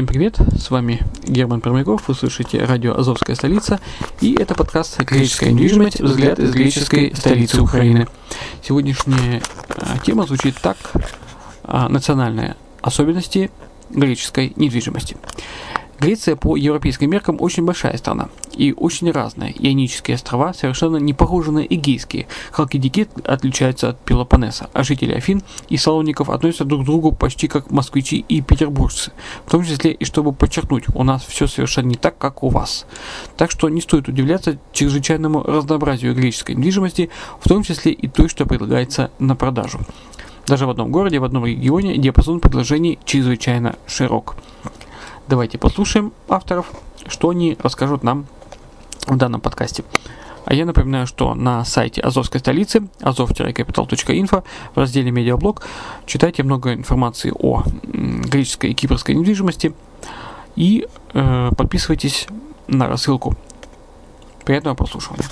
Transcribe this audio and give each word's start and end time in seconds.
Всем 0.00 0.06
привет, 0.06 0.38
с 0.56 0.70
вами 0.70 1.02
Герман 1.24 1.60
Пермяков, 1.60 2.08
вы 2.08 2.14
слышите 2.14 2.64
радио 2.64 2.96
«Азовская 2.96 3.36
столица» 3.36 3.80
и 4.22 4.34
это 4.34 4.54
подкаст 4.54 4.98
«Греческая 5.02 5.52
недвижимость. 5.52 6.00
Взгляд 6.00 6.38
из 6.38 6.54
греческой 6.54 7.12
столицы 7.14 7.60
Украины». 7.60 8.08
Сегодняшняя 8.66 9.42
а, 9.68 9.98
тема 9.98 10.26
звучит 10.26 10.54
так 10.62 10.78
а, 11.64 11.90
«Национальные 11.90 12.56
особенности 12.80 13.50
греческой 13.90 14.54
недвижимости». 14.56 15.18
Греция 16.00 16.34
по 16.34 16.56
европейским 16.56 17.10
меркам 17.10 17.36
очень 17.40 17.62
большая 17.66 17.98
страна 17.98 18.30
и 18.56 18.72
очень 18.72 19.10
разная. 19.10 19.50
Ионические 19.50 20.14
острова 20.14 20.54
совершенно 20.54 20.96
не 20.96 21.12
похожи 21.12 21.52
на 21.52 21.58
эгейские. 21.58 22.26
Халкидики 22.52 23.06
отличаются 23.24 23.90
от 23.90 24.00
Пелопоннеса, 24.00 24.70
а 24.72 24.82
жители 24.82 25.12
Афин 25.12 25.42
и 25.68 25.76
Салоников 25.76 26.30
относятся 26.30 26.64
друг 26.64 26.82
к 26.82 26.84
другу 26.86 27.12
почти 27.12 27.48
как 27.48 27.70
москвичи 27.70 28.24
и 28.28 28.40
петербуржцы. 28.40 29.12
В 29.44 29.50
том 29.50 29.62
числе 29.62 29.92
и 29.92 30.06
чтобы 30.06 30.32
подчеркнуть, 30.32 30.84
у 30.94 31.04
нас 31.04 31.22
все 31.22 31.46
совершенно 31.46 31.88
не 31.88 31.96
так, 31.96 32.16
как 32.16 32.42
у 32.42 32.48
вас. 32.48 32.86
Так 33.36 33.50
что 33.50 33.68
не 33.68 33.82
стоит 33.82 34.08
удивляться 34.08 34.58
чрезвычайному 34.72 35.42
разнообразию 35.42 36.14
греческой 36.14 36.54
недвижимости, 36.54 37.10
в 37.40 37.48
том 37.48 37.62
числе 37.62 37.92
и 37.92 38.08
той, 38.08 38.28
что 38.28 38.46
предлагается 38.46 39.10
на 39.18 39.36
продажу. 39.36 39.80
Даже 40.46 40.66
в 40.66 40.70
одном 40.70 40.90
городе, 40.90 41.18
в 41.18 41.24
одном 41.24 41.44
регионе 41.44 41.98
диапазон 41.98 42.40
предложений 42.40 42.98
чрезвычайно 43.04 43.76
широк. 43.86 44.36
Давайте 45.30 45.58
послушаем 45.58 46.12
авторов, 46.28 46.72
что 47.06 47.28
они 47.28 47.56
расскажут 47.62 48.02
нам 48.02 48.26
в 49.06 49.16
данном 49.16 49.40
подкасте. 49.40 49.84
А 50.44 50.52
я 50.52 50.66
напоминаю, 50.66 51.06
что 51.06 51.34
на 51.36 51.64
сайте 51.64 52.00
Азовской 52.00 52.40
столицы 52.40 52.88
azov-capital.info 52.98 54.42
в 54.74 54.76
разделе 54.76 55.12
«Медиаблог» 55.12 55.62
читайте 56.04 56.42
много 56.42 56.74
информации 56.74 57.32
о 57.32 57.62
греческой 57.84 58.70
и 58.70 58.74
кипрской 58.74 59.14
недвижимости 59.14 59.72
и 60.56 60.88
э, 61.14 61.50
подписывайтесь 61.56 62.26
на 62.66 62.88
рассылку. 62.88 63.36
Приятного 64.44 64.74
прослушивания. 64.74 65.26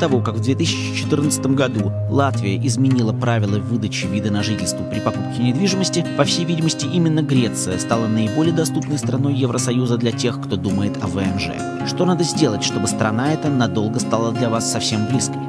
Того, 0.00 0.22
как 0.22 0.36
в 0.36 0.40
2014 0.40 1.46
году 1.48 1.92
Латвия 2.08 2.56
изменила 2.66 3.12
правила 3.12 3.58
выдачи 3.58 4.06
вида 4.06 4.30
на 4.30 4.42
жительство 4.42 4.82
при 4.84 4.98
покупке 4.98 5.42
недвижимости, 5.42 6.04
по 6.16 6.24
всей 6.24 6.46
видимости, 6.46 6.86
именно 6.86 7.20
Греция 7.20 7.78
стала 7.78 8.06
наиболее 8.06 8.54
доступной 8.54 8.98
страной 8.98 9.34
Евросоюза 9.34 9.98
для 9.98 10.12
тех, 10.12 10.40
кто 10.40 10.56
думает 10.56 10.96
о 11.02 11.06
ВНЖ. 11.06 11.50
Что 11.86 12.06
надо 12.06 12.24
сделать, 12.24 12.64
чтобы 12.64 12.88
страна 12.88 13.34
эта 13.34 13.50
надолго 13.50 14.00
стала 14.00 14.32
для 14.32 14.48
вас 14.48 14.72
совсем 14.72 15.06
близкой? 15.06 15.39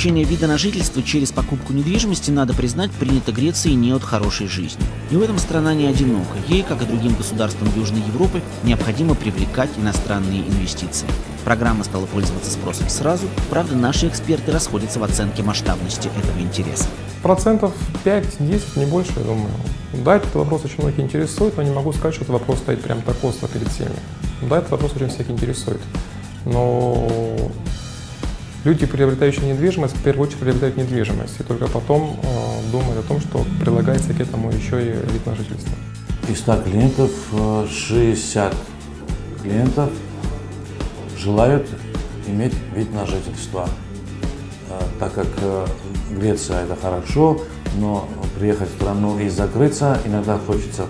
Получение 0.00 0.24
вида 0.24 0.46
на 0.46 0.56
жительство 0.56 1.02
через 1.02 1.30
покупку 1.30 1.74
недвижимости, 1.74 2.30
надо 2.30 2.54
признать, 2.54 2.90
принято 2.90 3.32
Грецией 3.32 3.74
не 3.74 3.92
от 3.92 4.02
хорошей 4.02 4.46
жизни. 4.46 4.82
И 5.10 5.14
в 5.14 5.20
этом 5.20 5.38
страна 5.38 5.74
не 5.74 5.84
одинока. 5.84 6.38
Ей, 6.48 6.62
как 6.62 6.80
и 6.80 6.86
другим 6.86 7.14
государствам 7.14 7.68
Южной 7.76 8.00
Европы, 8.06 8.40
необходимо 8.64 9.14
привлекать 9.14 9.68
иностранные 9.76 10.40
инвестиции. 10.40 11.06
Программа 11.44 11.84
стала 11.84 12.06
пользоваться 12.06 12.50
спросом 12.50 12.88
сразу, 12.88 13.26
правда, 13.50 13.76
наши 13.76 14.08
эксперты 14.08 14.52
расходятся 14.52 15.00
в 15.00 15.04
оценке 15.04 15.42
масштабности 15.42 16.08
этого 16.16 16.40
интереса. 16.40 16.86
Процентов 17.22 17.74
5-10, 18.02 18.78
не 18.78 18.86
больше, 18.86 19.12
я 19.16 19.24
думаю. 19.24 19.52
Да, 20.02 20.16
этот 20.16 20.34
вопрос 20.34 20.64
очень 20.64 20.78
многих 20.78 21.00
интересует, 21.00 21.58
но 21.58 21.62
не 21.62 21.72
могу 21.72 21.92
сказать, 21.92 22.14
что 22.14 22.24
этот 22.24 22.40
вопрос 22.40 22.60
стоит 22.60 22.80
прям 22.80 23.02
так 23.02 23.22
остро 23.22 23.48
перед 23.48 23.68
всеми. 23.68 23.96
Да, 24.48 24.60
этот 24.60 24.70
вопрос 24.70 24.92
очень 24.96 25.10
всех 25.10 25.28
интересует. 25.28 25.82
Но 26.46 27.06
Люди, 28.62 28.84
приобретающие 28.84 29.50
недвижимость, 29.50 29.96
в 29.96 30.02
первую 30.02 30.26
очередь 30.26 30.40
приобретают 30.40 30.76
недвижимость, 30.76 31.40
и 31.40 31.42
только 31.42 31.66
потом 31.66 32.20
э, 32.22 32.70
думают 32.70 32.98
о 32.98 33.08
том, 33.08 33.18
что 33.18 33.46
прилагается 33.58 34.12
к 34.12 34.20
этому 34.20 34.50
еще 34.50 34.82
и 34.82 34.92
вид 34.92 35.24
на 35.24 35.34
жительство. 35.34 35.72
Из 36.28 36.38
100 36.40 36.56
клиентов 36.62 37.10
60 37.70 38.52
э, 38.52 39.42
клиентов 39.42 39.90
желают 41.16 41.66
иметь 42.26 42.52
вид 42.76 42.92
на 42.92 43.06
жительство, 43.06 43.66
э, 44.68 44.78
так 44.98 45.14
как 45.14 45.28
э, 45.40 45.66
Греция 46.10 46.64
это 46.64 46.76
хорошо, 46.76 47.40
но 47.78 48.06
приехать 48.38 48.68
в 48.68 48.74
страну 48.74 49.18
и 49.18 49.30
закрыться 49.30 49.98
иногда 50.04 50.38
хочется 50.38 50.84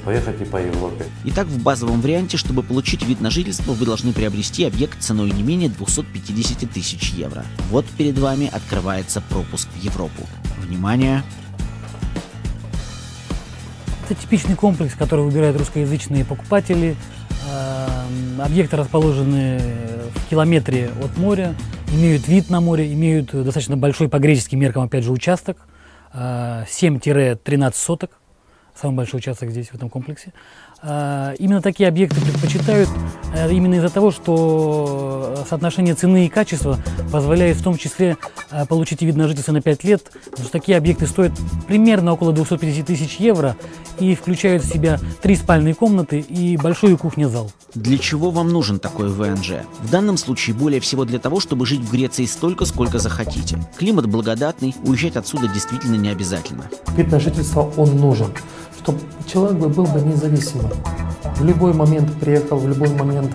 поехать 0.00 0.40
и 0.40 0.44
по 0.44 0.56
Европе. 0.56 1.04
Итак, 1.24 1.46
в 1.46 1.62
базовом 1.62 2.00
варианте, 2.00 2.36
чтобы 2.36 2.62
получить 2.62 3.02
вид 3.02 3.20
на 3.20 3.30
жительство, 3.30 3.72
вы 3.72 3.86
должны 3.86 4.12
приобрести 4.12 4.64
объект 4.64 5.00
ценой 5.00 5.30
не 5.30 5.42
менее 5.42 5.68
250 5.68 6.70
тысяч 6.70 7.10
евро. 7.10 7.44
Вот 7.70 7.84
перед 7.96 8.18
вами 8.18 8.50
открывается 8.52 9.20
пропуск 9.20 9.68
в 9.68 9.82
Европу. 9.82 10.26
Внимание! 10.58 11.22
Это 14.08 14.20
типичный 14.20 14.56
комплекс, 14.56 14.94
который 14.94 15.24
выбирают 15.24 15.56
русскоязычные 15.56 16.24
покупатели. 16.24 16.96
Эм, 17.48 18.40
объекты 18.40 18.76
расположены 18.76 19.60
в 20.14 20.30
километре 20.30 20.90
от 21.02 21.16
моря, 21.16 21.54
имеют 21.92 22.26
вид 22.26 22.50
на 22.50 22.60
море, 22.60 22.92
имеют 22.92 23.30
достаточно 23.30 23.76
большой 23.76 24.08
по 24.08 24.18
греческим 24.18 24.58
меркам, 24.58 24.82
опять 24.82 25.04
же, 25.04 25.12
участок, 25.12 25.58
7-13 26.12 27.38
э, 27.44 27.70
соток 27.74 28.19
самый 28.80 28.96
большой 28.96 29.18
участок 29.18 29.50
здесь, 29.50 29.68
в 29.68 29.74
этом 29.74 29.90
комплексе. 29.90 30.32
А, 30.82 31.34
именно 31.34 31.60
такие 31.60 31.88
объекты 31.88 32.20
предпочитают 32.20 32.88
э, 33.34 33.52
именно 33.52 33.74
из-за 33.74 33.90
того, 33.90 34.10
что 34.10 35.34
э, 35.36 35.44
соотношение 35.48 35.94
цены 35.94 36.26
и 36.26 36.28
качества 36.30 36.78
позволяет 37.12 37.58
в 37.58 37.62
том 37.62 37.76
числе 37.76 38.16
э, 38.50 38.64
получить 38.64 39.02
вид 39.02 39.16
на 39.16 39.28
жительство 39.28 39.52
на 39.52 39.60
5 39.60 39.84
лет. 39.84 40.04
Потому 40.30 40.44
что 40.44 40.52
такие 40.52 40.78
объекты 40.78 41.06
стоят 41.06 41.32
примерно 41.68 42.12
около 42.12 42.32
250 42.32 42.86
тысяч 42.86 43.16
евро 43.16 43.56
и 43.98 44.14
включают 44.14 44.64
в 44.64 44.72
себя 44.72 44.98
три 45.20 45.36
спальные 45.36 45.74
комнаты 45.74 46.20
и 46.20 46.56
большую 46.56 46.96
кухню-зал. 46.96 47.52
Для 47.74 47.98
чего 47.98 48.30
вам 48.30 48.48
нужен 48.48 48.78
такой 48.78 49.08
ВНЖ? 49.08 49.52
В 49.82 49.90
данном 49.90 50.16
случае 50.16 50.56
более 50.56 50.80
всего 50.80 51.04
для 51.04 51.18
того, 51.18 51.40
чтобы 51.40 51.66
жить 51.66 51.80
в 51.80 51.92
Греции 51.92 52.24
столько, 52.24 52.64
сколько 52.64 52.98
захотите. 52.98 53.58
Климат 53.76 54.06
благодатный, 54.06 54.74
уезжать 54.82 55.16
отсюда 55.16 55.46
действительно 55.48 55.96
не 55.96 56.08
обязательно. 56.08 56.70
Вид 56.96 57.12
на 57.12 57.20
жительство 57.20 57.70
он 57.76 57.96
нужен 57.96 58.32
чтобы 58.82 58.98
человек 59.26 59.58
бы 59.58 59.68
был 59.68 59.84
бы 59.84 60.00
независимым. 60.00 60.70
В 61.36 61.44
любой 61.44 61.72
момент 61.72 62.12
приехал, 62.14 62.58
в 62.58 62.68
любой 62.68 62.88
момент 62.90 63.32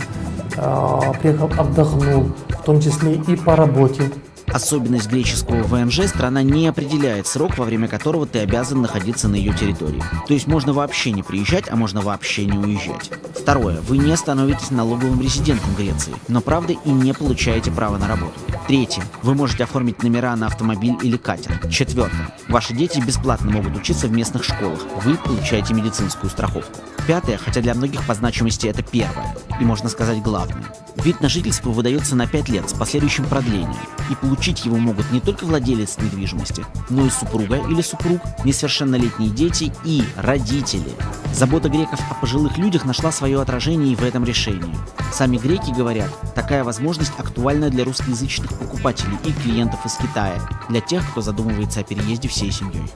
э, 0.57 1.01
приехал, 1.21 1.49
отдохнул, 1.57 2.31
в 2.49 2.63
том 2.63 2.81
числе 2.81 3.15
и 3.15 3.35
по 3.35 3.55
работе. 3.55 4.11
Особенность 4.55 5.09
греческого 5.09 5.63
ВНЖ– 5.63 6.03
страна 6.07 6.41
не 6.41 6.65
определяет 6.67 7.27
срок, 7.27 7.57
во 7.57 7.65
время 7.65 7.89
которого 7.89 8.25
ты 8.25 8.39
обязан 8.39 8.81
находиться 8.81 9.27
на 9.27 9.35
ее 9.35 9.53
территории. 9.53 10.01
То 10.29 10.33
есть 10.33 10.47
можно 10.47 10.71
вообще 10.71 11.11
не 11.11 11.23
приезжать, 11.23 11.65
а 11.69 11.75
можно 11.75 11.99
вообще 11.99 12.45
не 12.45 12.57
уезжать. 12.57 13.11
Второе. 13.37 13.81
Вы 13.81 13.97
не 13.97 14.15
становитесь 14.15 14.71
налоговым 14.71 15.19
резидентом 15.19 15.75
Греции, 15.75 16.13
но 16.29 16.39
правда 16.39 16.71
и 16.71 16.89
не 16.89 17.13
получаете 17.13 17.69
право 17.69 17.97
на 17.97 18.07
работу. 18.07 18.39
Третье. 18.65 19.03
Вы 19.23 19.35
можете 19.35 19.65
оформить 19.65 20.01
номера 20.03 20.33
на 20.37 20.47
автомобиль 20.47 20.95
или 21.03 21.17
катер. 21.17 21.59
Четвертое. 21.69 22.33
Ваши 22.47 22.73
дети 22.73 23.01
бесплатно 23.01 23.51
могут 23.51 23.75
учиться 23.75 24.07
в 24.07 24.13
местных 24.13 24.45
школах. 24.45 24.79
Вы 25.03 25.17
получаете 25.17 25.73
медицинскую 25.73 26.29
страховку. 26.29 26.79
Пятое, 27.05 27.37
хотя 27.37 27.59
для 27.59 27.73
многих 27.73 28.07
по 28.07 28.15
значимости 28.15 28.67
это 28.67 28.83
первое, 28.83 29.35
и 29.59 29.65
можно 29.65 29.89
сказать 29.89 30.23
главное. 30.23 30.63
Вид 30.97 31.21
на 31.21 31.29
жительство 31.29 31.69
выдается 31.69 32.15
на 32.15 32.25
5 32.25 32.49
лет 32.49 32.69
с 32.69 32.73
последующим 32.73 33.25
продлением, 33.25 33.75
и 34.09 34.15
получить 34.15 34.65
его 34.65 34.77
могут 34.77 35.11
не 35.11 35.19
только 35.19 35.45
владелец 35.45 35.97
недвижимости, 35.97 36.65
но 36.89 37.05
и 37.05 37.09
супруга 37.09 37.57
или 37.57 37.81
супруг, 37.81 38.21
несовершеннолетние 38.43 39.29
дети 39.29 39.71
и 39.83 40.03
родители. 40.15 40.93
Забота 41.33 41.69
греков 41.69 41.99
о 42.09 42.13
пожилых 42.15 42.57
людях 42.57 42.85
нашла 42.85 43.11
свое 43.11 43.41
отражение 43.41 43.93
и 43.93 43.95
в 43.95 44.03
этом 44.03 44.23
решении. 44.23 44.75
Сами 45.11 45.37
греки 45.37 45.71
говорят, 45.71 46.09
такая 46.33 46.63
возможность 46.63 47.13
актуальна 47.17 47.69
для 47.69 47.83
русскоязычных 47.83 48.53
покупателей 48.57 49.17
и 49.25 49.33
клиентов 49.33 49.85
из 49.85 49.95
Китая, 49.95 50.41
для 50.69 50.81
тех, 50.81 51.09
кто 51.11 51.21
задумывается 51.21 51.81
о 51.81 51.83
переезде 51.83 52.29
всей 52.29 52.51
семьей. 52.51 52.89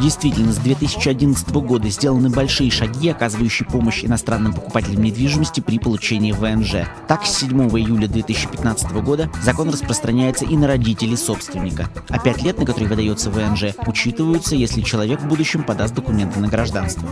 Действительно, 0.00 0.52
с 0.52 0.58
2011 0.58 1.48
года 1.50 1.88
сделаны 1.88 2.30
большие 2.30 2.70
шаги, 2.70 3.08
оказывающие 3.08 3.68
помощь 3.68 4.04
иностранным 4.04 4.52
покупателям 4.52 5.02
недвижимости 5.02 5.60
при 5.60 5.78
получении 5.78 6.32
ВНЖ. 6.32 6.86
Так, 7.06 7.24
с 7.24 7.38
7 7.38 7.68
июля 7.78 8.08
2015 8.08 8.92
года 9.02 9.30
закон 9.42 9.70
распространяется 9.70 10.44
и 10.44 10.56
на 10.56 10.66
родителей 10.66 11.16
собственника, 11.16 11.88
а 12.08 12.18
5 12.18 12.42
лет, 12.42 12.58
на 12.58 12.66
которые 12.66 12.88
выдается 12.88 13.30
ВНЖ, 13.30 13.74
учитываются, 13.86 14.54
если 14.54 14.80
человек 14.82 15.20
в 15.20 15.26
будущем 15.26 15.62
подаст 15.62 15.94
документы 15.94 16.40
на 16.40 16.48
гражданство. 16.48 17.08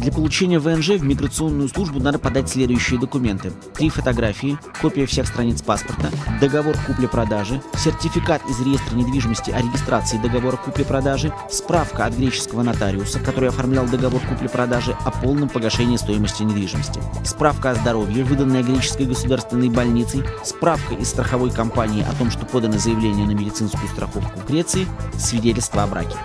Для 0.00 0.10
получения 0.12 0.58
ВНЖ 0.58 0.92
в 0.92 1.02
миграционную 1.02 1.68
службу 1.68 2.00
надо 2.00 2.18
подать 2.18 2.48
следующие 2.48 2.98
документы. 2.98 3.52
Три 3.74 3.90
фотографии, 3.90 4.58
копия 4.80 5.04
всех 5.04 5.26
страниц 5.26 5.60
паспорта, 5.60 6.10
договор 6.40 6.74
купли-продажи, 6.86 7.60
сертификат 7.76 8.40
из 8.48 8.58
реестра 8.62 8.96
недвижимости 8.96 9.50
о 9.50 9.58
регистрации 9.58 10.16
договора 10.16 10.56
купли-продажи, 10.56 11.34
справка 11.50 12.06
от 12.06 12.14
греческого 12.14 12.62
нотариуса, 12.62 13.20
который 13.20 13.50
оформлял 13.50 13.84
договор 13.86 14.22
купли-продажи 14.26 14.96
о 15.04 15.10
полном 15.10 15.50
погашении 15.50 15.98
стоимости 15.98 16.44
недвижимости, 16.44 17.02
справка 17.22 17.72
о 17.72 17.74
здоровье, 17.74 18.24
выданная 18.24 18.62
греческой 18.62 19.04
государственной 19.04 19.68
больницей, 19.68 20.22
справка 20.42 20.94
из 20.94 21.10
страховой 21.10 21.50
компании 21.50 22.06
о 22.10 22.14
том, 22.14 22.30
что 22.30 22.46
подано 22.46 22.78
заявление 22.78 23.26
на 23.26 23.32
медицинскую 23.32 23.86
страховку 23.90 24.40
в 24.40 24.46
Греции, 24.48 24.86
свидетельство 25.18 25.82
о 25.82 25.86
браке 25.88 26.16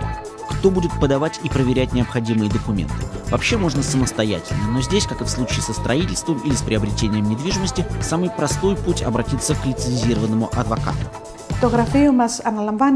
кто 0.58 0.70
будет 0.70 0.92
подавать 1.00 1.40
и 1.44 1.48
проверять 1.48 1.92
необходимые 1.92 2.50
документы. 2.50 2.94
Вообще 3.30 3.56
можно 3.56 3.82
самостоятельно, 3.82 4.68
но 4.70 4.80
здесь, 4.80 5.06
как 5.06 5.20
и 5.20 5.24
в 5.24 5.28
случае 5.28 5.62
со 5.62 5.72
строительством 5.72 6.38
или 6.38 6.54
с 6.54 6.62
приобретением 6.62 7.28
недвижимости, 7.28 7.84
самый 8.00 8.30
простой 8.30 8.76
путь 8.76 9.02
обратиться 9.02 9.54
к 9.54 9.64
лицензированному 9.66 10.48
адвокату. 10.52 10.98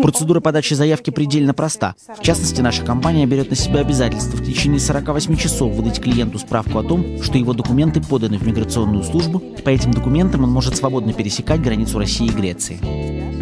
Процедура 0.02 0.40
подачи 0.40 0.74
заявки 0.74 1.10
предельно 1.10 1.54
проста. 1.54 1.94
В 2.18 2.22
частности, 2.22 2.60
наша 2.60 2.84
компания 2.84 3.24
берет 3.24 3.48
на 3.48 3.56
себя 3.56 3.80
обязательство 3.80 4.36
в 4.36 4.44
течение 4.44 4.78
48 4.78 5.36
часов 5.36 5.72
выдать 5.72 6.00
клиенту 6.00 6.38
справку 6.38 6.78
о 6.78 6.82
том, 6.82 7.22
что 7.22 7.38
его 7.38 7.54
документы 7.54 8.02
поданы 8.02 8.36
в 8.38 8.46
миграционную 8.46 9.02
службу. 9.02 9.40
По 9.64 9.70
этим 9.70 9.92
документам 9.92 10.44
он 10.44 10.50
может 10.50 10.76
свободно 10.76 11.14
пересекать 11.14 11.62
границу 11.62 11.98
России 11.98 12.26
и 12.26 12.30
Греции. 12.30 13.39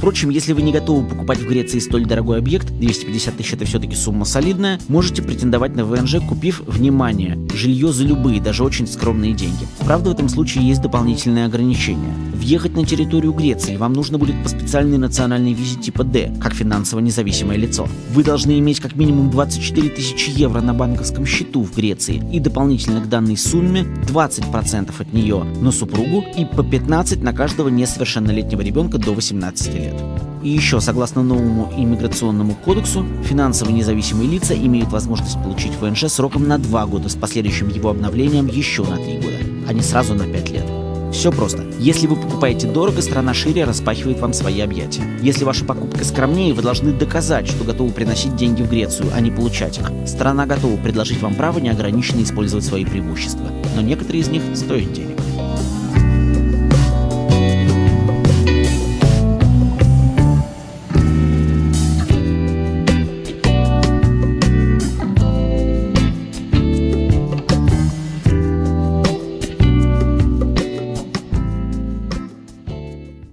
Впрочем, 0.00 0.30
если 0.30 0.54
вы 0.54 0.62
не 0.62 0.72
готовы 0.72 1.06
покупать 1.06 1.40
в 1.40 1.46
Греции 1.46 1.78
столь 1.78 2.06
дорогой 2.06 2.38
объект, 2.38 2.70
250 2.70 3.36
тысяч 3.36 3.52
это 3.52 3.66
все-таки 3.66 3.94
сумма 3.94 4.24
солидная, 4.24 4.80
можете 4.88 5.20
претендовать 5.20 5.76
на 5.76 5.84
ВНЖ, 5.84 6.20
купив, 6.26 6.62
внимание, 6.66 7.38
жилье 7.52 7.92
за 7.92 8.04
любые, 8.04 8.40
даже 8.40 8.64
очень 8.64 8.86
скромные 8.86 9.34
деньги. 9.34 9.68
Правда, 9.80 10.08
в 10.08 10.12
этом 10.14 10.30
случае 10.30 10.66
есть 10.66 10.80
дополнительные 10.80 11.44
ограничения. 11.44 12.14
Въехать 12.32 12.76
на 12.76 12.86
территорию 12.86 13.34
Греции 13.34 13.76
вам 13.76 13.92
нужно 13.92 14.16
будет 14.16 14.42
по 14.42 14.48
специальной 14.48 14.96
национальной 14.96 15.52
визе 15.52 15.78
типа 15.78 16.02
D, 16.02 16.32
как 16.40 16.54
финансово 16.54 17.00
независимое 17.00 17.58
лицо. 17.58 17.86
Вы 18.14 18.24
должны 18.24 18.58
иметь 18.58 18.80
как 18.80 18.96
минимум 18.96 19.30
24 19.30 19.90
тысячи 19.90 20.30
евро 20.30 20.62
на 20.62 20.72
банковском 20.72 21.26
счету 21.26 21.62
в 21.62 21.76
Греции 21.76 22.22
и 22.32 22.40
дополнительно 22.40 23.02
к 23.02 23.08
данной 23.10 23.36
сумме 23.36 23.82
20% 24.08 24.94
от 24.98 25.12
нее 25.12 25.44
на 25.60 25.70
супругу 25.70 26.24
и 26.38 26.46
по 26.46 26.64
15 26.64 27.22
на 27.22 27.34
каждого 27.34 27.68
несовершеннолетнего 27.68 28.62
ребенка 28.62 28.96
до 28.96 29.12
18 29.12 29.74
лет 29.74 29.89
лет. 29.90 30.04
И 30.42 30.48
еще, 30.48 30.80
согласно 30.80 31.22
новому 31.22 31.70
иммиграционному 31.76 32.54
кодексу, 32.54 33.04
финансово 33.24 33.70
независимые 33.70 34.30
лица 34.30 34.54
имеют 34.54 34.90
возможность 34.90 35.42
получить 35.42 35.72
ВНЖ 35.80 36.04
сроком 36.08 36.48
на 36.48 36.58
2 36.58 36.86
года 36.86 37.08
с 37.08 37.14
последующим 37.14 37.68
его 37.68 37.90
обновлением 37.90 38.46
еще 38.46 38.82
на 38.82 38.96
3 38.96 39.18
года, 39.18 39.36
а 39.68 39.72
не 39.72 39.82
сразу 39.82 40.14
на 40.14 40.24
5 40.24 40.50
лет. 40.50 40.64
Все 41.12 41.32
просто. 41.32 41.64
Если 41.78 42.06
вы 42.06 42.16
покупаете 42.16 42.68
дорого, 42.68 43.02
страна 43.02 43.34
шире 43.34 43.64
распахивает 43.64 44.20
вам 44.20 44.32
свои 44.32 44.60
объятия. 44.60 45.02
Если 45.20 45.44
ваша 45.44 45.64
покупка 45.64 46.04
скромнее, 46.04 46.54
вы 46.54 46.62
должны 46.62 46.92
доказать, 46.92 47.48
что 47.48 47.64
готовы 47.64 47.90
приносить 47.90 48.36
деньги 48.36 48.62
в 48.62 48.70
Грецию, 48.70 49.08
а 49.12 49.20
не 49.20 49.30
получать 49.30 49.78
их. 49.78 49.90
Страна 50.06 50.46
готова 50.46 50.76
предложить 50.76 51.20
вам 51.20 51.34
право 51.34 51.58
неограниченно 51.58 52.22
использовать 52.22 52.64
свои 52.64 52.84
преимущества. 52.84 53.50
Но 53.74 53.82
некоторые 53.82 54.22
из 54.22 54.28
них 54.28 54.42
стоят 54.54 54.92
денег. 54.92 55.09